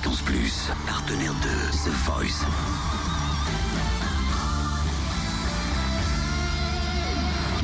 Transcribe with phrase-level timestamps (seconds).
[0.00, 2.46] Fréquence Plus, partenaire de The Voice.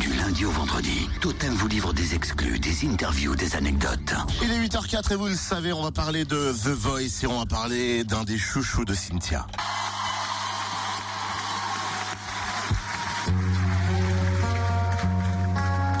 [0.00, 4.14] Du lundi au vendredi, Totem vous livre des exclus, des interviews, des anecdotes.
[4.42, 7.38] Il est 8h04 et vous le savez, on va parler de The Voice et on
[7.38, 9.46] va parler d'un des chouchous de Cynthia.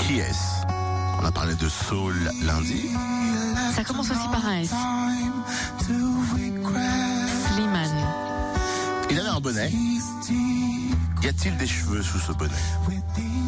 [0.00, 0.66] Qui est-ce?
[1.20, 2.90] On a parlé de Soul lundi.
[3.74, 4.70] Ça commence aussi par un S.
[5.84, 7.90] Slimane.
[9.10, 9.70] Il avait un bonnet.
[11.22, 12.54] Y a-t-il des cheveux sous ce bonnet?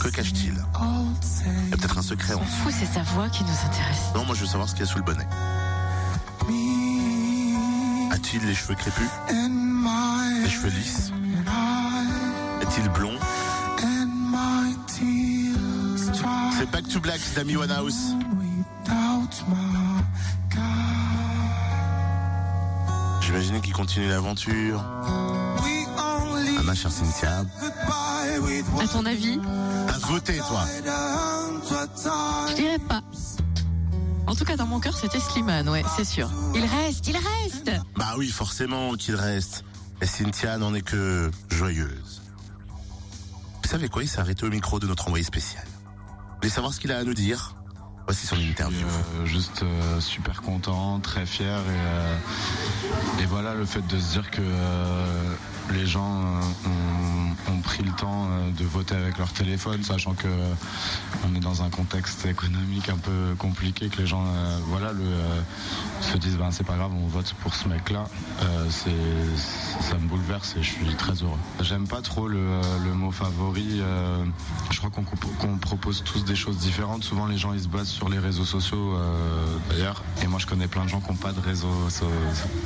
[0.00, 0.54] Que cache-t-il?
[0.54, 2.70] Il y a peut-être un secret en dessous.
[2.70, 4.12] C'est sa voix qui nous intéresse.
[4.14, 5.28] Non, moi je veux savoir ce qu'il y a sous le bonnet.
[8.10, 9.08] A-t-il les cheveux crépus?
[10.42, 11.12] Les cheveux lisses?
[12.62, 13.18] Est-il blond?
[16.58, 18.14] C'est Back to Black d'Amy House.
[23.32, 24.84] J'imaginais qu'il continue l'aventure.
[24.84, 27.46] Ah, ma chère Cynthia,
[28.78, 29.40] À ton avis
[29.86, 30.66] t'as voté toi
[32.50, 33.00] Je dirais pas.
[34.26, 36.30] En tout cas, dans mon cœur, c'était Slimane, ouais, c'est sûr.
[36.54, 39.64] Il reste, il reste Bah oui, forcément qu'il reste.
[40.02, 42.20] Et Cynthia n'en est que joyeuse.
[43.62, 45.64] Vous savez quoi, il s'est arrêté au micro de notre envoyé spécial.
[45.64, 47.56] Vous voulez savoir ce qu'il a à nous dire?
[48.06, 48.86] Voici son interview.
[48.86, 52.16] Euh, juste euh, super content, très fier et, euh,
[53.22, 55.34] et voilà le fait de se dire que euh,
[55.70, 56.24] les gens
[56.66, 60.54] euh, ont, pris le temps euh, de voter avec leur téléphone, sachant que euh,
[61.26, 64.24] on est dans un contexte économique un peu compliqué, que les gens
[64.66, 64.92] voilà
[66.00, 68.04] se disent ben c'est pas grave, on vote pour ce mec-là.
[68.70, 71.38] Ça me bouleverse et je suis très heureux.
[71.60, 72.60] J'aime pas trop le,
[72.94, 73.80] mot favori.
[74.70, 77.04] je crois qu'on propose tous des choses différentes.
[77.04, 78.96] Souvent les gens ils se basent sur les réseaux sociaux
[79.70, 80.02] d'ailleurs.
[80.22, 81.88] Et moi je connais plein de gens qui n'ont pas de réseaux,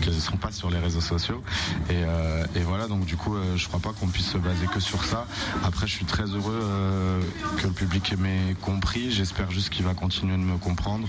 [0.00, 1.42] qui ne sont pas sur les réseaux sociaux.
[1.90, 5.04] Et voilà donc du coup euh, je crois pas qu'on puisse se baser que sur
[5.04, 5.26] ça.
[5.64, 7.20] Après je suis très heureux euh,
[7.58, 9.10] que le public m'ait compris.
[9.10, 11.06] J'espère juste qu'il va continuer de me comprendre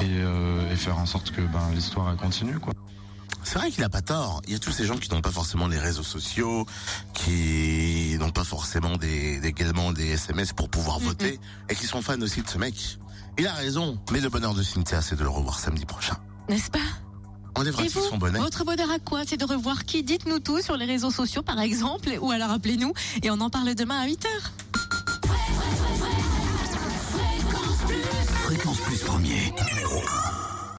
[0.00, 2.72] et, euh, et faire en sorte que ben l'histoire continue quoi.
[3.44, 4.42] C'est vrai qu'il a pas tort.
[4.46, 6.66] Il y a tous ces gens qui n'ont pas forcément les réseaux sociaux,
[7.14, 12.02] qui n'ont pas forcément des, des- également des SMS pour pouvoir voter, et qui sont
[12.02, 12.98] fans aussi de ce mec.
[13.38, 16.16] Il a raison, mais le bonheur de Cynthia, c'est de le revoir samedi prochain.
[16.50, 16.78] N'est-ce pas?
[17.58, 20.60] Et Enlèvera-t-il vous, son bonnet votre bonheur à quoi C'est de revoir qui Dites-nous tout
[20.62, 24.06] sur les réseaux sociaux, par exemple, ou alors appelez-nous et on en parle demain à
[24.06, 24.26] 8h.
[28.44, 29.77] Fréquence Plus premier, numéro 1.